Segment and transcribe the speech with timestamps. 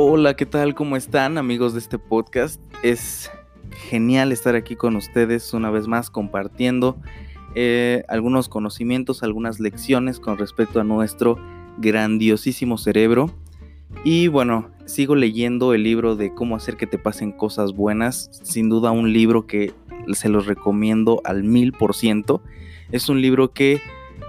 [0.00, 0.76] Hola, ¿qué tal?
[0.76, 2.62] ¿Cómo están amigos de este podcast?
[2.84, 3.32] Es
[3.90, 6.96] genial estar aquí con ustedes una vez más compartiendo
[7.56, 11.36] eh, algunos conocimientos, algunas lecciones con respecto a nuestro
[11.78, 13.34] grandiosísimo cerebro.
[14.04, 18.30] Y bueno, sigo leyendo el libro de cómo hacer que te pasen cosas buenas.
[18.44, 19.74] Sin duda un libro que
[20.12, 22.40] se los recomiendo al mil por ciento.
[22.92, 23.80] Es un libro que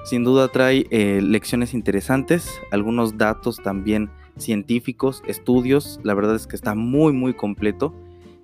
[0.03, 5.99] sin duda trae eh, lecciones interesantes, algunos datos también científicos, estudios.
[6.03, 7.93] La verdad es que está muy muy completo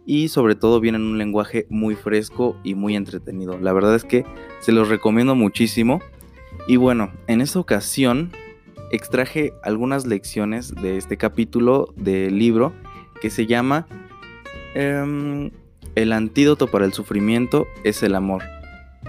[0.05, 3.57] y sobre todo viene en un lenguaje muy fresco y muy entretenido.
[3.59, 4.25] La verdad es que
[4.59, 6.01] se los recomiendo muchísimo.
[6.67, 8.31] Y bueno, en esta ocasión
[8.91, 12.73] extraje algunas lecciones de este capítulo del libro
[13.21, 13.87] que se llama
[14.75, 15.51] em,
[15.95, 18.43] El antídoto para el sufrimiento es el amor.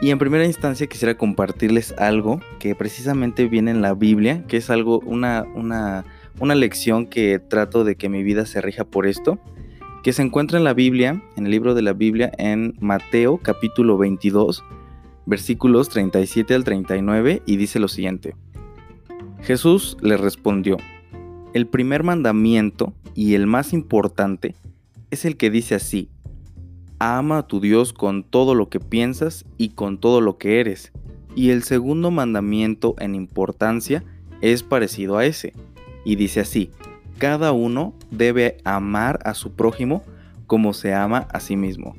[0.00, 4.68] Y en primera instancia quisiera compartirles algo que precisamente viene en la Biblia, que es
[4.68, 6.04] algo, una, una,
[6.40, 9.38] una lección que trato de que mi vida se rija por esto
[10.06, 13.98] que se encuentra en la Biblia, en el libro de la Biblia, en Mateo capítulo
[13.98, 14.62] 22,
[15.26, 18.36] versículos 37 al 39, y dice lo siguiente.
[19.42, 20.76] Jesús le respondió,
[21.54, 24.54] el primer mandamiento y el más importante
[25.10, 26.08] es el que dice así,
[27.00, 30.92] ama a tu Dios con todo lo que piensas y con todo lo que eres.
[31.34, 34.04] Y el segundo mandamiento en importancia
[34.40, 35.52] es parecido a ese,
[36.06, 36.70] y dice así,
[37.18, 40.04] cada uno debe amar a su prójimo
[40.46, 41.96] como se ama a sí mismo.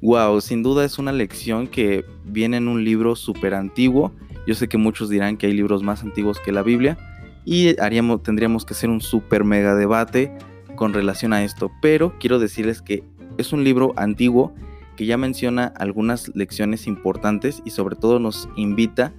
[0.00, 4.12] Wow, sin duda es una lección que viene en un libro súper antiguo.
[4.46, 6.96] Yo sé que muchos dirán que hay libros más antiguos que la Biblia
[7.44, 10.32] y haríamos, tendríamos que hacer un súper mega debate
[10.76, 11.72] con relación a esto.
[11.82, 13.02] Pero quiero decirles que
[13.38, 14.54] es un libro antiguo
[14.94, 19.12] que ya menciona algunas lecciones importantes y sobre todo nos invita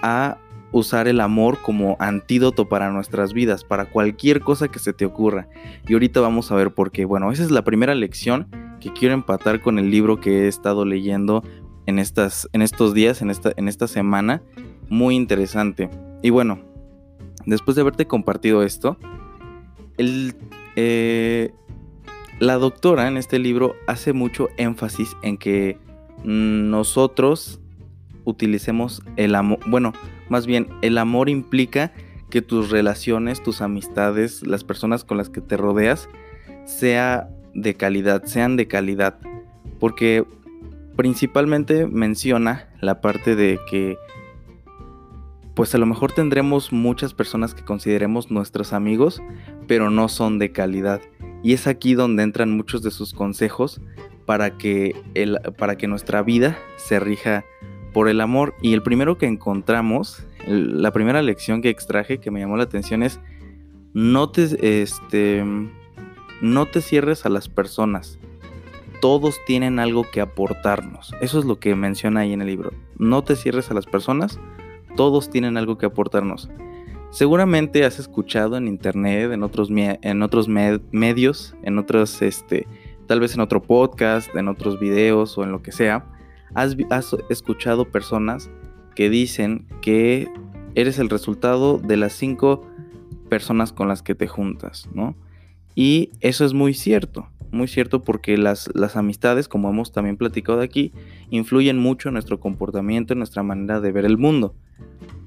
[0.00, 0.38] a
[0.74, 5.48] usar el amor como antídoto para nuestras vidas, para cualquier cosa que se te ocurra.
[5.86, 7.04] Y ahorita vamos a ver por qué.
[7.04, 8.48] Bueno, esa es la primera lección
[8.80, 11.44] que quiero empatar con el libro que he estado leyendo
[11.86, 14.42] en, estas, en estos días, en esta, en esta semana.
[14.88, 15.88] Muy interesante.
[16.22, 16.58] Y bueno,
[17.46, 18.96] después de haberte compartido esto,
[19.96, 20.34] el,
[20.74, 21.52] eh,
[22.40, 25.78] la doctora en este libro hace mucho énfasis en que
[26.24, 27.60] nosotros
[28.24, 29.92] utilicemos el amor, bueno,
[30.28, 31.92] más bien el amor implica
[32.30, 36.08] que tus relaciones, tus amistades, las personas con las que te rodeas,
[36.64, 39.18] sea de calidad, sean de calidad.
[39.78, 40.24] Porque
[40.96, 43.96] principalmente menciona la parte de que
[45.54, 49.22] pues a lo mejor tendremos muchas personas que consideremos nuestros amigos,
[49.68, 51.00] pero no son de calidad.
[51.44, 53.80] Y es aquí donde entran muchos de sus consejos
[54.26, 57.44] para que, el, para que nuestra vida se rija
[57.94, 58.54] por el amor.
[58.60, 63.02] Y el primero que encontramos, la primera lección que extraje que me llamó la atención
[63.02, 63.18] es
[63.94, 65.42] no te, este,
[66.42, 68.18] no te cierres a las personas.
[69.00, 71.14] Todos tienen algo que aportarnos.
[71.22, 72.72] Eso es lo que menciona ahí en el libro.
[72.98, 74.38] No te cierres a las personas.
[74.96, 76.50] Todos tienen algo que aportarnos.
[77.10, 82.66] Seguramente has escuchado en internet, en otros, en otros medios, en otros, este,
[83.06, 86.06] tal vez en otro podcast, en otros videos o en lo que sea,
[86.54, 86.76] ¿Has,
[87.30, 88.50] escuchado personas
[88.94, 90.28] que dicen que
[90.74, 92.66] eres el resultado de las cinco
[93.28, 95.16] personas con las que te juntas, ¿no?
[95.74, 100.60] Y eso es muy cierto, muy cierto porque las, las amistades, como hemos también platicado
[100.60, 100.92] aquí,
[101.30, 104.54] influyen mucho en nuestro comportamiento, en nuestra manera de ver el mundo.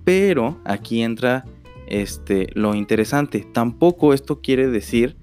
[0.06, 1.44] Pero aquí entra
[1.88, 3.46] este, lo interesante.
[3.52, 5.18] Tampoco esto quiere decir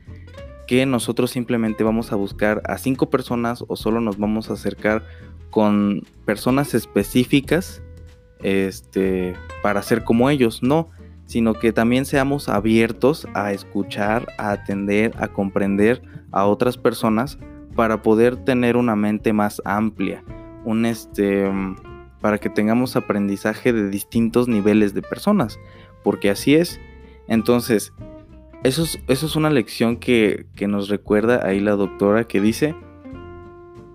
[0.67, 5.05] que nosotros simplemente vamos a buscar a cinco personas o solo nos vamos a acercar
[5.55, 7.81] con personas específicas
[8.43, 10.91] este, para ser como ellos, no,
[11.27, 17.39] sino que también seamos abiertos a escuchar, a atender, a comprender a otras personas
[17.77, 20.25] para poder tener una mente más amplia,
[20.65, 21.49] un este,
[22.21, 25.61] para que tengamos aprendizaje de distintos niveles de personas,
[26.03, 26.81] porque así es.
[27.29, 27.93] Entonces,
[28.65, 32.75] eso es, eso es una lección que, que nos recuerda ahí la doctora que dice,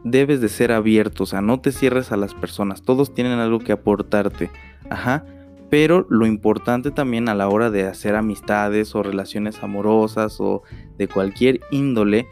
[0.04, 3.60] debes de ser abierto, o sea, no te cierres a las personas, todos tienen algo
[3.60, 4.50] que aportarte,
[4.90, 5.26] ajá,
[5.70, 10.64] pero lo importante también a la hora de hacer amistades o relaciones amorosas o
[10.98, 12.28] de cualquier índole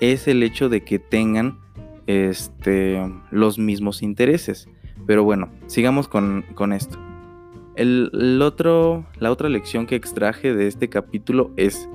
[0.00, 1.58] es el hecho de que tengan
[2.06, 2.98] este,
[3.30, 4.68] los mismos intereses.
[5.06, 6.98] Pero bueno, sigamos con, esto.
[7.76, 11.88] el otro, la otra lección que extraje de este capítulo es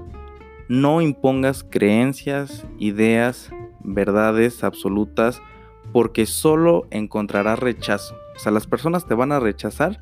[0.68, 3.52] no impongas creencias, ideas,
[3.84, 5.42] verdades absolutas
[5.92, 8.16] porque solo encontrarás rechazo.
[8.36, 10.00] O sea, las personas te van a rechazar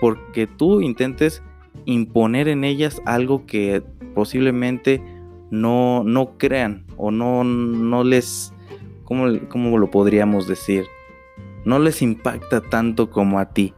[0.00, 1.42] porque tú intentes
[1.84, 3.82] imponer en ellas algo que
[4.14, 5.02] posiblemente
[5.50, 8.52] no, no crean o no, no les,
[9.04, 10.84] ¿cómo, ¿cómo lo podríamos decir?
[11.64, 13.74] No les impacta tanto como a ti.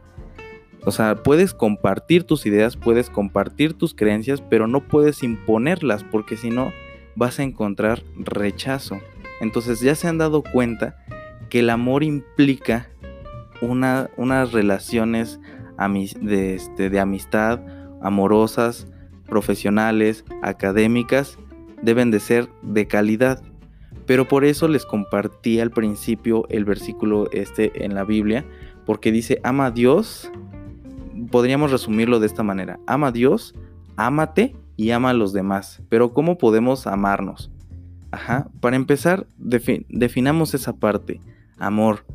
[0.85, 6.37] O sea, puedes compartir tus ideas, puedes compartir tus creencias, pero no puedes imponerlas porque
[6.37, 6.71] si no
[7.15, 8.99] vas a encontrar rechazo.
[9.41, 10.97] Entonces ya se han dado cuenta
[11.49, 12.89] que el amor implica
[13.61, 15.39] una, unas relaciones
[16.21, 17.59] de, este, de amistad,
[18.01, 18.87] amorosas,
[19.27, 21.37] profesionales, académicas,
[21.81, 23.41] deben de ser de calidad.
[24.05, 28.45] Pero por eso les compartí al principio el versículo este en la Biblia,
[28.85, 30.31] porque dice, ama a Dios,
[31.31, 33.55] podríamos resumirlo de esta manera, ama a Dios,
[33.95, 35.81] ámate y ama a los demás.
[35.89, 37.51] Pero ¿cómo podemos amarnos?
[38.59, 41.21] Para empezar, definamos esa parte,
[41.57, 42.05] amor.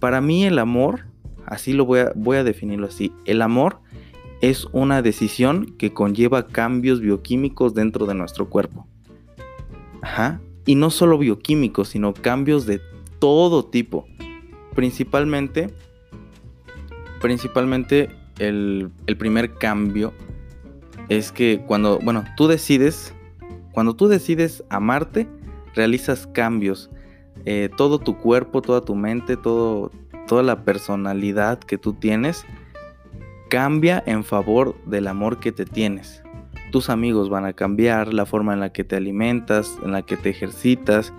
[0.00, 1.06] Para mí el amor,
[1.46, 3.80] así lo voy a, voy a definirlo así, el amor
[4.40, 8.86] es una decisión que conlleva cambios bioquímicos dentro de nuestro cuerpo.
[10.00, 10.40] Ajá.
[10.64, 12.80] Y no solo bioquímicos, sino cambios de
[13.18, 14.06] todo tipo.
[14.74, 15.74] Principalmente,
[17.20, 20.12] principalmente el, el primer cambio
[21.08, 23.14] es que cuando, bueno, tú decides,
[23.78, 25.28] cuando tú decides amarte,
[25.76, 26.90] realizas cambios.
[27.44, 29.92] Eh, todo tu cuerpo, toda tu mente, todo,
[30.26, 32.44] toda la personalidad que tú tienes
[33.48, 36.24] cambia en favor del amor que te tienes.
[36.72, 40.16] Tus amigos van a cambiar, la forma en la que te alimentas, en la que
[40.16, 41.12] te ejercitas,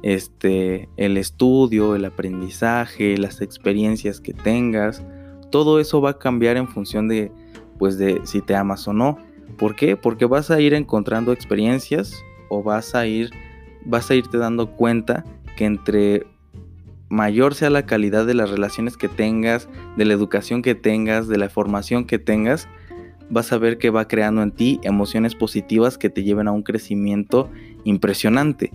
[0.00, 5.04] este, el estudio, el aprendizaje, las experiencias que tengas,
[5.50, 7.30] todo eso va a cambiar en función de,
[7.78, 9.18] pues, de si te amas o no.
[9.58, 9.96] ¿Por qué?
[9.96, 13.30] Porque vas a ir encontrando experiencias o vas a ir,
[13.84, 15.24] vas a irte dando cuenta
[15.56, 16.26] que entre
[17.08, 21.38] mayor sea la calidad de las relaciones que tengas, de la educación que tengas, de
[21.38, 22.68] la formación que tengas,
[23.30, 26.62] vas a ver que va creando en ti emociones positivas que te lleven a un
[26.62, 27.50] crecimiento
[27.84, 28.72] impresionante.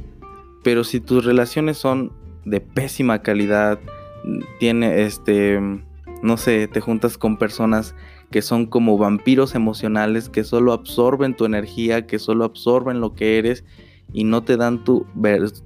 [0.64, 2.12] Pero si tus relaciones son
[2.46, 3.80] de pésima calidad,
[4.60, 5.60] tiene este,
[6.22, 7.96] no sé, te juntas con personas
[8.32, 13.38] que son como vampiros emocionales que solo absorben tu energía, que solo absorben lo que
[13.38, 13.64] eres
[14.14, 15.06] y no te dan tu,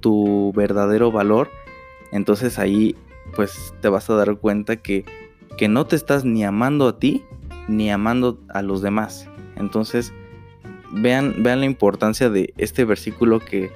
[0.00, 1.50] tu verdadero valor,
[2.12, 2.96] entonces ahí
[3.34, 5.04] pues te vas a dar cuenta que,
[5.56, 7.22] que no te estás ni amando a ti
[7.68, 9.28] ni amando a los demás.
[9.56, 10.12] Entonces
[10.92, 13.70] vean, vean la importancia de este versículo que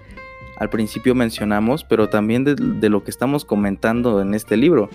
[0.59, 4.91] al principio mencionamos, pero también de, lo que estamos comentando en este libro,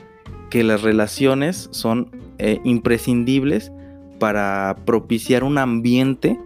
[0.51, 3.71] que las relaciones son eh, imprescindibles
[4.19, 6.39] para propiciar un ambiente,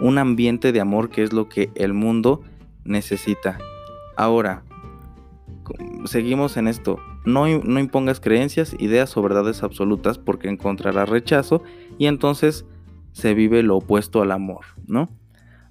[0.00, 2.42] un ambiente de amor que es lo que el mundo
[2.84, 3.58] necesita.
[4.16, 4.62] Ahora,
[6.04, 6.98] seguimos en esto.
[7.24, 11.62] No, no, impongas creencias, ideas o verdades absolutas porque encontrarás rechazo
[11.98, 12.64] y entonces
[13.12, 15.08] se vive lo opuesto al amor, ¿no?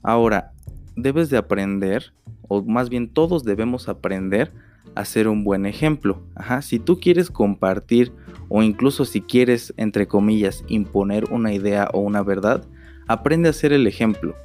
[0.03, 0.51] Ahora,
[0.95, 2.13] debes de aprender,
[2.47, 4.51] o más bien todos debemos aprender
[4.93, 6.21] a ser un buen ejemplo.
[6.61, 8.11] Si tú quieres compartir
[8.49, 12.65] o incluso si quieres, entre comillas, imponer una idea o una verdad,
[13.07, 14.35] aprende a ser el ejemplo.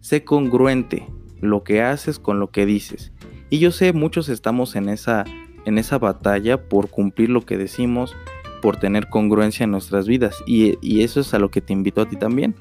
[0.00, 1.06] Sé congruente
[1.40, 3.12] lo que haces con lo que dices.
[3.50, 5.24] Y yo sé, muchos estamos en esa,
[5.64, 8.16] en esa batalla por cumplir lo que decimos,
[8.62, 10.42] por tener congruencia en nuestras vidas.
[10.46, 12.54] Y eso es a lo que te invito a ti también,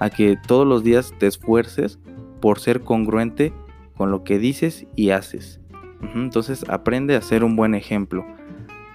[0.00, 1.98] a que todos los días te esfuerces
[2.40, 3.52] por ser congruente
[3.96, 5.61] con lo que dices y haces.
[6.14, 8.24] Entonces aprende a ser un buen ejemplo.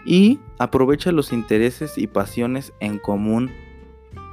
[0.05, 3.51] Y aprovecha los intereses y pasiones en común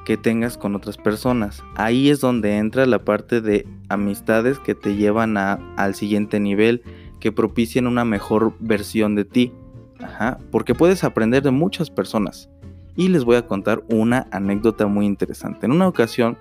[0.04, 1.64] que tengas con otras personas.
[1.74, 6.82] Ahí es donde entra la parte de amistades que te llevan al siguiente nivel
[7.20, 9.52] que propicien una mejor versión de ti.
[10.00, 12.50] Ajá, porque puedes aprender de muchas personas.
[12.96, 15.66] Y les voy a contar una anécdota muy interesante.
[15.66, 16.36] En una ocasión,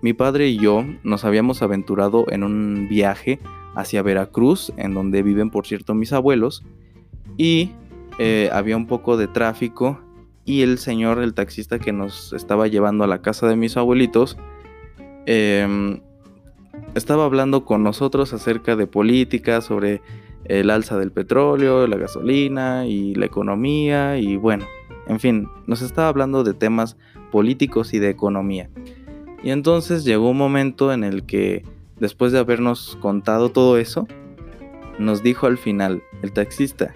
[0.00, 3.38] mi padre y yo nos habíamos aventurado en un viaje
[3.74, 6.64] hacia Veracruz, en donde viven, por cierto, mis abuelos.
[7.36, 7.70] Y
[8.18, 10.00] eh, había un poco de tráfico.
[10.44, 14.36] Y el señor, el taxista que nos estaba llevando a la casa de mis abuelitos,
[15.26, 16.00] eh,
[16.94, 20.02] estaba hablando con nosotros acerca de política, sobre
[20.44, 24.66] el alza del petróleo, la gasolina y la economía y bueno,
[25.06, 26.96] en fin, nos estaba hablando de temas
[27.30, 28.70] políticos y de economía.
[29.42, 31.64] Y entonces llegó un momento en el que,
[32.02, 34.08] después de habernos contado todo eso,
[34.98, 36.92] nos dijo al final el taxista,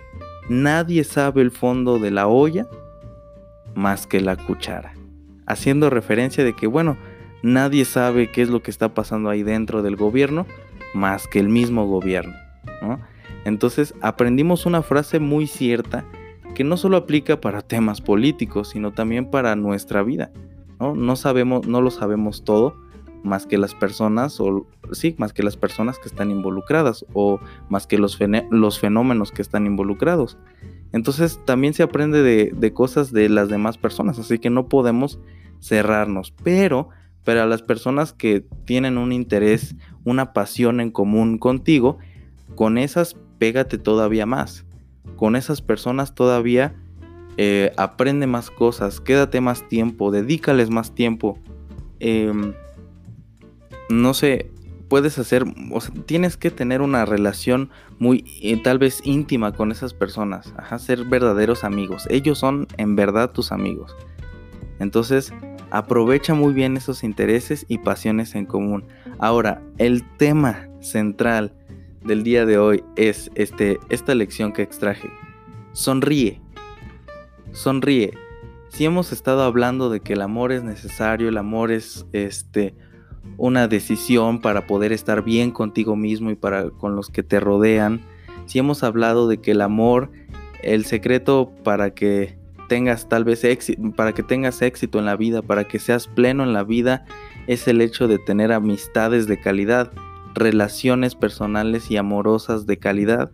[0.48, 2.66] nadie sabe el fondo de la olla
[3.76, 4.94] más que la cuchara.
[5.46, 6.96] Haciendo referencia de que, bueno,
[7.40, 10.44] nadie sabe qué es lo que está pasando ahí dentro del gobierno
[10.92, 12.34] más que el mismo gobierno.
[13.44, 16.04] Entonces aprendimos una frase muy cierta
[16.56, 20.32] que no solo aplica para temas políticos, sino también para nuestra vida.
[20.80, 22.74] No, no sabemos, no lo sabemos todo,
[23.26, 27.86] más que las personas, o sí, más que las personas que están involucradas, o más
[27.86, 28.18] que los,
[28.50, 30.38] los fenómenos que están involucrados.
[30.92, 35.18] Entonces también se aprende de, de, cosas de las demás personas, así que no podemos
[35.60, 36.32] cerrarnos.
[36.42, 36.88] Pero
[37.24, 41.98] para las personas que tienen un interés, una pasión en común contigo,
[42.54, 44.64] con esas pégate todavía más.
[45.16, 46.74] Con esas personas todavía
[47.36, 51.38] eh, aprende más cosas, quédate más tiempo, dedícales más tiempo.
[52.00, 52.54] Em,
[53.88, 54.50] no sé,
[54.88, 59.72] puedes hacer, o sea, tienes que tener una relación muy, eh, tal vez íntima con
[59.72, 62.06] esas personas, ajá, ser verdaderos amigos.
[62.10, 63.94] Ellos son en verdad tus amigos.
[64.78, 65.32] Entonces,
[65.70, 68.84] aprovecha muy bien esos intereses y pasiones en común.
[69.18, 71.54] Ahora, el tema central
[72.04, 75.10] del día de hoy es este, esta lección que extraje.
[75.72, 76.40] Sonríe
[77.56, 78.12] sonríe.
[78.68, 82.74] Si hemos estado hablando de que el amor es necesario, el amor es este
[83.36, 88.00] una decisión para poder estar bien contigo mismo y para con los que te rodean.
[88.46, 90.10] Si hemos hablado de que el amor,
[90.62, 95.42] el secreto para que tengas tal vez éxito, para que tengas éxito en la vida,
[95.42, 97.04] para que seas pleno en la vida,
[97.46, 99.92] es el hecho de tener amistades de calidad,
[100.34, 103.30] relaciones personales y amorosas de calidad.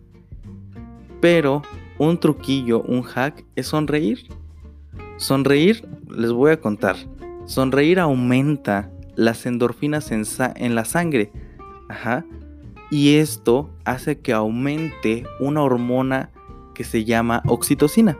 [1.21, 1.61] Pero
[1.97, 4.27] un truquillo, un hack es sonreír.
[5.17, 6.95] Sonreír, les voy a contar.
[7.45, 11.31] Sonreír aumenta las endorfinas en, la sangre.
[11.89, 12.25] Ajá.
[12.91, 16.29] Y esto hace que aumente una hormona
[16.73, 18.17] que se llama oxitocina.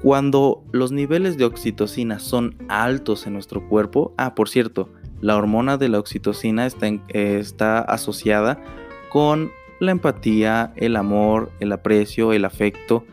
[0.00, 4.88] Cuando los niveles de oxitocina son altos en nuestro cuerpo, ah, por cierto,
[5.20, 8.62] la hormona de la oxitocina está, está asociada
[9.10, 13.04] con la empatía, el amor, el aprecio, el afecto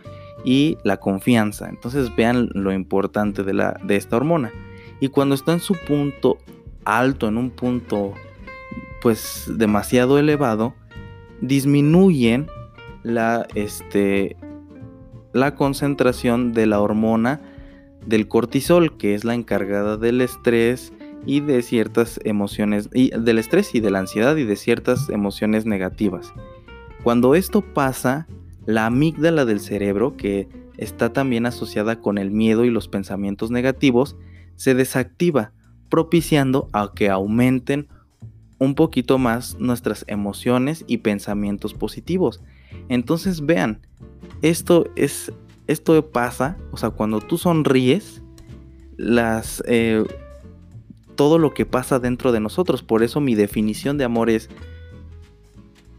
[0.43, 1.69] y la confianza.
[1.69, 4.51] Entonces vean lo importante de, la, de esta hormona.
[4.99, 6.37] Y cuando está en su punto
[6.85, 8.13] alto, en un punto
[9.01, 10.73] pues demasiado elevado,
[11.41, 12.47] disminuyen
[13.03, 14.35] la, este,
[15.33, 17.41] la concentración de la hormona
[18.05, 20.93] del cortisol, que es la encargada del estrés
[21.25, 25.65] y de ciertas emociones, y del estrés y de la ansiedad y de ciertas emociones
[25.65, 26.33] negativas.
[27.03, 28.27] Cuando esto pasa,
[28.65, 34.15] la amígdala del cerebro, que está también asociada con el miedo y los pensamientos negativos,
[34.55, 35.51] se desactiva,
[35.89, 37.87] propiciando a que aumenten
[38.57, 42.41] un poquito más nuestras emociones y pensamientos positivos.
[42.89, 43.81] Entonces vean,
[44.41, 45.31] esto es
[45.67, 48.21] esto pasa, o sea, cuando tú sonríes,
[48.97, 50.03] las eh,
[51.15, 52.83] todo lo que pasa dentro de nosotros.
[52.83, 54.49] Por eso mi definición de amor es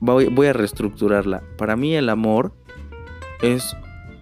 [0.00, 1.42] voy, a reestructurarla.
[1.56, 2.52] Para mí el amor
[3.42, 3.76] es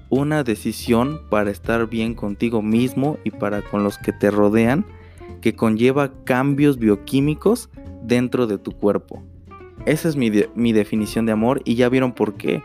[0.09, 4.87] una decisión para estar bien contigo mismo y para con los que te rodean
[5.45, 7.69] que conlleva cambios bioquímicos
[8.03, 9.23] dentro de tu cuerpo.
[9.85, 12.63] Esa es mi, mi, definición de amor y ya vieron por qué.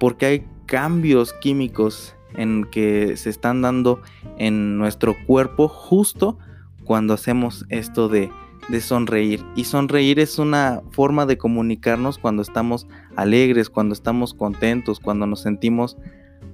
[0.00, 4.02] Porque hay cambios químicos en que se están dando
[4.36, 6.38] en nuestro cuerpo justo
[6.82, 8.30] cuando hacemos esto de
[8.68, 9.44] de sonreír.
[9.54, 15.40] Y sonreír es una forma de comunicarnos cuando estamos alegres, cuando estamos contentos, cuando nos
[15.40, 15.96] sentimos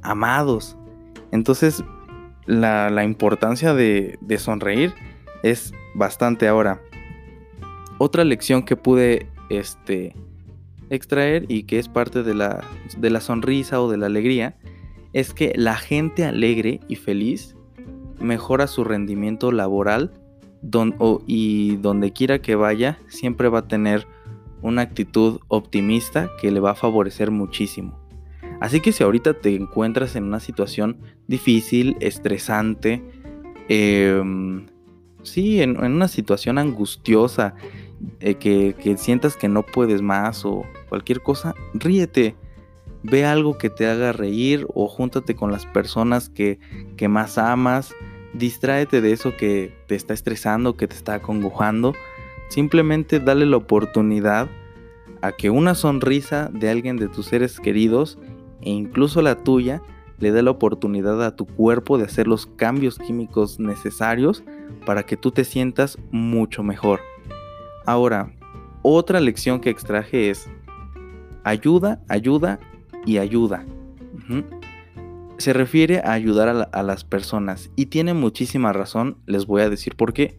[0.02, 0.76] amados.
[1.32, 1.82] Entonces,
[2.46, 4.94] la, importancia de, sonreír
[5.44, 6.80] es bastante ahora.
[7.98, 10.16] Otra lección que pude este,
[10.90, 12.64] extraer y que es parte de la,
[12.96, 14.56] de la sonrisa o de la alegría
[15.12, 17.54] es que la gente alegre y feliz
[18.18, 20.12] mejora su rendimiento laboral
[21.26, 24.06] y donde quiera que vaya, siempre va a tener
[24.62, 28.00] una actitud optimista que le va a favorecer muchísimo.
[28.60, 30.96] Así que si ahorita te encuentras en una situación
[31.28, 33.02] difícil, estresante,
[33.68, 34.66] em,
[35.24, 37.54] sí, en, una situación angustiosa,
[38.20, 42.36] eh, que, sientas que no puedes más o cualquier cosa, ríete.
[43.02, 46.58] Ve algo que te haga reír o júntate con las personas que,
[46.96, 47.94] que más amas
[48.32, 51.94] distráete de eso que te está estresando, que te está acongojando.
[52.48, 54.48] Simplemente dale la oportunidad
[55.20, 58.18] a que una sonrisa de alguien de tus seres queridos
[58.60, 59.82] e incluso la tuya
[60.18, 64.44] le dé la oportunidad a tu cuerpo de hacer los cambios químicos necesarios
[64.86, 67.00] para que tú te sientas mucho mejor.
[67.86, 68.32] Ahora,
[68.82, 70.48] otra lección que extraje es
[71.44, 72.60] ayuda, ayuda
[73.06, 73.64] y ayuda
[75.38, 79.96] se refiere a ayudar a, las personas y tiene muchísima razón, les voy a decir
[79.96, 80.38] por qué.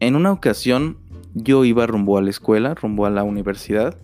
[0.00, 0.98] En una ocasión
[1.34, 3.96] yo iba rumbo a la escuela, rumbo a la universidad.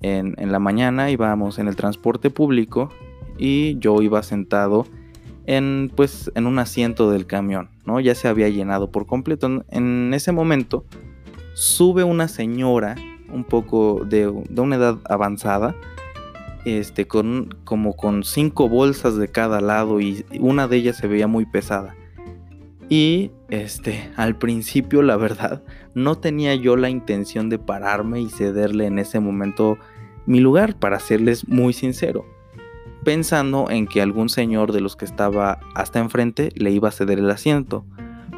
[0.00, 2.90] En, la mañana íbamos en el transporte público
[3.38, 4.86] y yo iba sentado
[5.46, 8.00] en pues en un asiento del camión, ¿no?
[8.00, 9.64] Ya se había llenado por completo.
[9.70, 10.84] En ese momento
[11.54, 12.96] sube una señora
[13.32, 15.74] un poco de, de una edad avanzada,
[16.64, 21.26] este, con como con cinco bolsas de cada lado y una de ellas se veía
[21.26, 21.94] muy pesada.
[22.88, 25.62] Y este, al principio, la verdad,
[25.94, 29.78] no tenía yo la intención de pararme y cederle en ese momento
[30.26, 32.24] mi lugar, para serles muy sincero,
[33.04, 37.18] pensando en que algún señor de los que estaba hasta enfrente le iba a ceder
[37.18, 37.84] el asiento.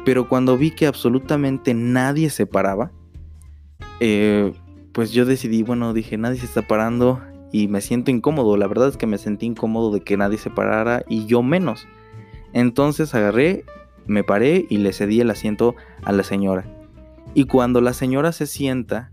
[0.05, 2.91] Pero cuando vi que absolutamente nadie se paraba,
[3.99, 4.53] eh,
[4.93, 7.21] pues yo decidí, bueno, dije, nadie se está parando
[7.51, 8.57] y me siento incómodo.
[8.57, 11.87] La verdad es que me sentí incómodo de que nadie se parara y yo menos.
[12.53, 13.65] Entonces agarré
[14.07, 16.65] me paré y le cedí el asiento a la señora.
[17.33, 19.11] Y cuando la señora se sienta,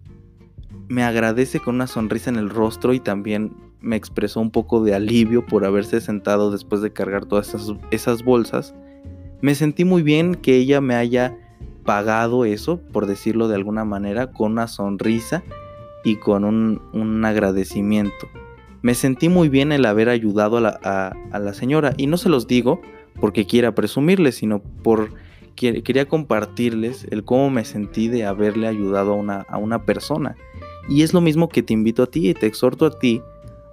[0.89, 3.53] me agradece con una sonrisa en el rostro y también
[3.85, 7.55] me expresó un poco de alivio por haberse sentado después de cargar todas
[7.91, 8.75] esas, bolsas.
[9.41, 11.37] Me sentí muy bien que ella me haya
[11.85, 15.45] pagado eso, por decirlo de alguna manera, con una sonrisa
[16.03, 18.27] y con un, agradecimiento.
[18.83, 22.29] Me sentí muy bien el haber ayudado a la, a la señora y no se
[22.29, 22.81] los digo
[23.21, 25.11] porque quiera presumirles, sino por
[25.55, 30.37] quería compartirles el cómo me sentí de haberle ayudado a una, a una persona.
[30.89, 33.23] Y es lo mismo que te invito a ti y te exhorto a ti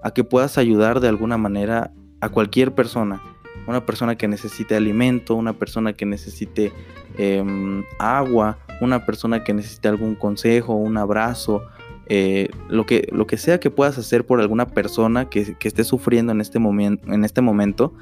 [0.04, 3.22] a que puedas ayudar de alguna manera a cualquier persona.
[3.68, 6.72] Una persona que necesite alimento, una persona que necesite
[7.18, 11.62] em, agua, una persona que necesite algún consejo, un abrazo,
[12.08, 16.32] eh, lo, que, lo que sea que puedas hacer por alguna persona que, esté sufriendo
[16.32, 17.94] en este, en este momento,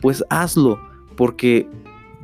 [0.00, 0.80] pues hazlo,
[1.16, 1.68] porque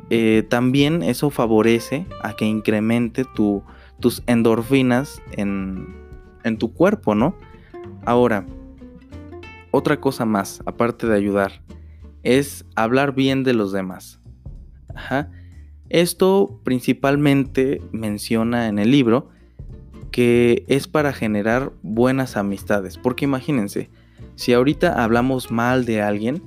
[0.09, 5.95] eh, también eso favorece a que incremente tus endorfinas en,
[6.43, 7.35] en tu cuerpo, ¿no?
[8.05, 8.45] Ahora,
[9.77, 11.61] otra cosa más, aparte de ayudar,
[12.23, 14.19] es hablar bien de los demás.
[15.89, 19.29] Esto principalmente menciona en el libro
[20.11, 22.97] que es para generar buenas amistades.
[22.97, 23.89] Porque imagínense,
[24.35, 26.41] si ahorita hablamos mal de alguien,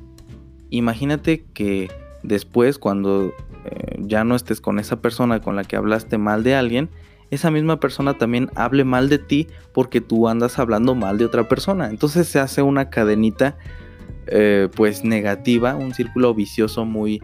[0.70, 1.88] imagínate que
[2.22, 3.32] después cuando
[3.64, 6.90] eh, ya no estés con esa persona con la que hablaste mal de alguien,
[7.30, 11.48] esa misma persona también hable mal de ti porque tú andas hablando mal de otra
[11.48, 11.88] persona.
[11.88, 13.56] Entonces se hace una cadenita
[14.26, 17.20] eh, pues negativa, un círculo vicioso muy,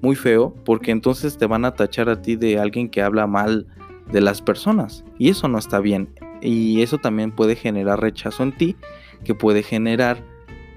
[0.00, 3.66] muy feo, porque entonces te van a tachar a ti de alguien que habla mal
[4.10, 5.04] de las personas.
[5.18, 6.08] Y eso no está bien.
[6.40, 8.76] Y eso también puede generar rechazo en ti,
[9.24, 10.22] que puede generar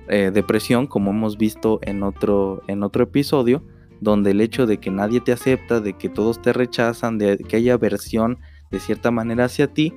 [0.07, 3.63] eh, depresión, como hemos visto en otro, en otro episodio,
[3.99, 7.57] donde el hecho de que nadie te acepta, de que todos te rechazan, de que
[7.57, 8.39] haya aversión
[8.71, 9.93] de cierta manera hacia ti,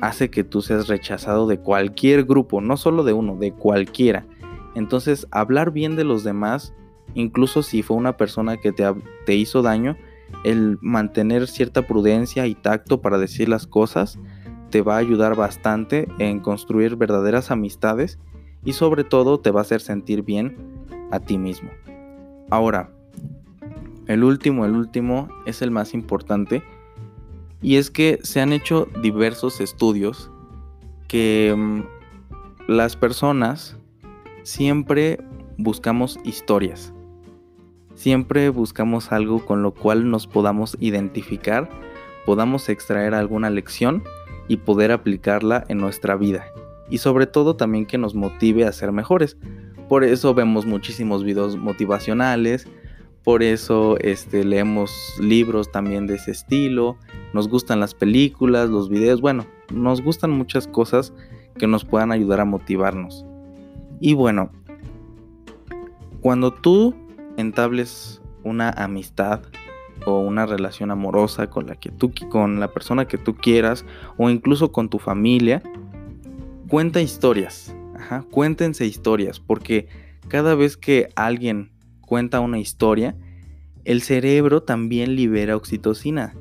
[0.00, 4.26] hace que tú seas rechazado de cualquier grupo, no solo de uno, de cualquiera.
[4.74, 6.74] Entonces, hablar bien de los demás,
[7.14, 8.84] incluso si fue una persona que te,
[9.26, 9.96] te hizo daño,
[10.44, 14.18] el mantener cierta prudencia y tacto para decir las cosas,
[14.70, 18.18] te va a ayudar bastante en construir verdaderas amistades
[18.64, 20.56] y sobre todo te va a hacer sentir bien
[21.10, 21.70] a ti mismo.
[22.50, 22.90] Ahora,
[24.06, 26.62] el último, el último es el más importante
[27.62, 30.30] y es que se han hecho diversos estudios
[31.08, 31.82] que mm,
[32.68, 33.76] las personas
[34.42, 35.18] siempre
[35.58, 36.92] buscamos historias.
[37.94, 41.68] Siempre buscamos algo con lo cual nos podamos identificar,
[42.24, 44.02] podamos extraer alguna lección
[44.48, 46.46] y poder aplicarla en nuestra vida
[46.90, 49.36] y sobre todo también que nos motive a ser mejores.
[49.88, 52.66] Por eso vemos muchísimos videos motivacionales,
[53.24, 56.96] por eso este, leemos libros también de ese estilo,
[57.32, 61.12] nos gustan las películas, los videos, bueno, nos gustan muchas cosas
[61.58, 63.24] que nos puedan ayudar a motivarnos.
[64.00, 64.50] Y bueno,
[66.20, 66.94] cuando tú
[67.36, 69.42] entables una amistad
[70.06, 73.84] o una relación amorosa con la que tú con la persona que tú quieras
[74.16, 75.62] o incluso con tu familia,
[76.68, 77.74] cuenta historias.
[77.94, 79.88] Ajá, cuéntense historias, porque
[80.28, 81.70] cada vez que alguien
[82.10, 83.14] cuenta una historia,
[83.84, 86.34] el cerebro también libera oxitocina,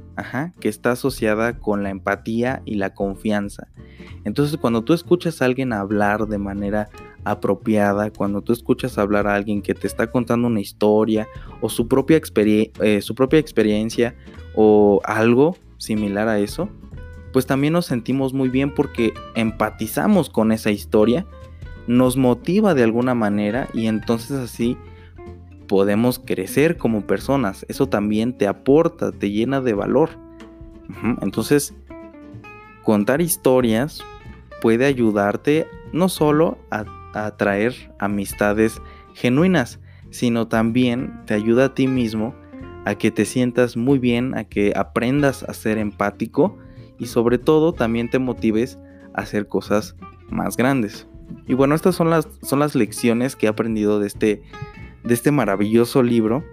[0.60, 3.68] que está asociada con la empatía y la confianza.
[4.26, 6.90] Entonces, cuando tú escuchas a alguien hablar de manera
[7.24, 11.28] apropiada, cuando tú escuchas hablar a alguien que te está contando una historia
[11.62, 12.20] o su propia,
[12.82, 14.16] eh, su propia experiencia
[14.56, 16.68] o algo similar a eso,
[17.32, 21.28] pues también nos sentimos muy bien porque empatizamos con esa historia,
[21.86, 24.76] nos motiva de alguna manera y entonces así
[25.70, 27.64] podemos crecer como personas.
[27.70, 30.10] Eso también te aporta, te llena de valor.
[31.22, 31.76] Entonces,
[32.84, 34.02] contar historias
[34.64, 38.82] puede ayudarte no solo a, atraer amistades
[39.14, 39.80] genuinas,
[40.10, 42.36] sino también te ayuda a ti mismo
[42.86, 46.58] a que te sientas muy bien, a que aprendas a ser empático
[46.98, 48.80] y sobre todo también te motives
[49.14, 49.96] a hacer cosas
[50.30, 51.08] más grandes.
[51.48, 54.44] Y bueno, estas son las, son las lecciones que he aprendido de este,
[55.04, 56.44] de este maravilloso libro,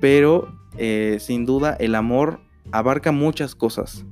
[0.00, 4.04] pero eh, sin duda el amor abarca muchas cosas.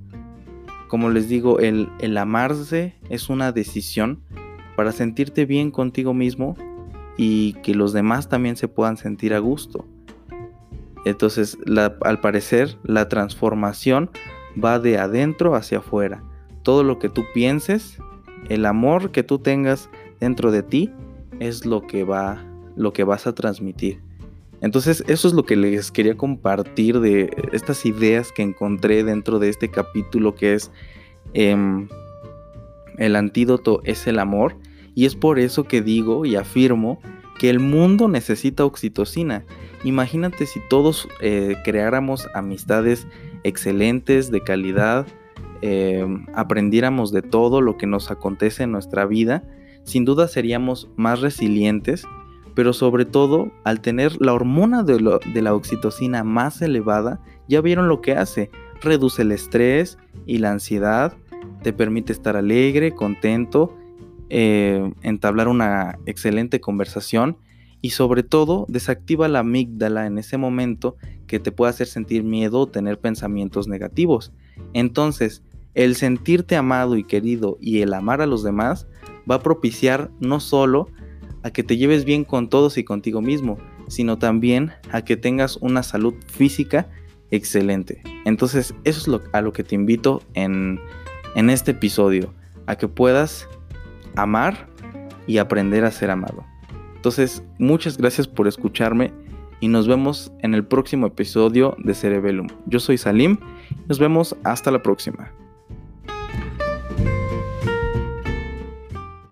[0.88, 4.20] Como les digo, el, el amarse es una decisión
[4.76, 6.56] para sentirte bien contigo mismo
[7.16, 9.86] y que los demás también se puedan sentir a gusto.
[11.04, 11.58] Entonces,
[12.02, 14.10] al parecer, la transformación
[14.62, 16.22] va de adentro hacia afuera.
[16.62, 17.98] Todo lo que tú pienses,
[18.48, 20.92] el amor que tú tengas dentro de ti,
[21.40, 22.44] es lo que va,
[22.80, 24.00] lo que vas a transmitir.
[24.60, 29.48] Entonces, eso es lo que les quería compartir de estas ideas que encontré dentro de
[29.48, 30.70] este capítulo que es
[31.32, 31.88] em,
[32.98, 34.56] el antídoto es el amor.
[34.94, 37.00] Y es por eso que digo y afirmo
[37.38, 39.44] que el mundo necesita oxitocina.
[39.82, 43.06] Imagínate si todos eh, creáramos amistades
[43.44, 45.06] excelentes, de calidad,
[45.62, 49.42] eh, aprendiéramos de todo lo que nos acontece en nuestra vida,
[49.84, 52.04] sin duda seríamos más resilientes,
[52.54, 58.00] pero sobre todo al tener la hormona de, la oxitocina más elevada, ya vieron lo
[58.00, 61.16] que hace, reduce el estrés y la ansiedad,
[61.62, 63.76] te permite estar alegre, contento,
[64.28, 67.36] eh, entablar una excelente conversación
[67.82, 72.60] y sobre todo desactiva la amígdala en ese momento que te puede hacer sentir miedo
[72.60, 74.32] o tener pensamientos negativos.
[74.72, 75.42] Entonces,
[75.74, 78.86] el sentirte amado y querido y el amar a los demás
[79.30, 80.88] va a propiciar no solo
[81.42, 85.56] a que te lleves bien con todos y contigo mismo, sino también a que tengas
[85.56, 86.88] una salud física
[87.30, 88.02] excelente.
[88.24, 90.80] Entonces, eso es lo, a lo que te invito en,
[91.34, 92.32] en este episodio,
[92.66, 93.48] a que puedas
[94.16, 94.68] amar
[95.26, 96.44] y aprender a ser amado.
[96.96, 99.12] Entonces, muchas gracias por escucharme
[99.60, 102.48] y nos vemos en el próximo episodio de Cerebellum.
[102.66, 103.38] Yo soy Salim,
[103.88, 105.32] nos vemos hasta la próxima.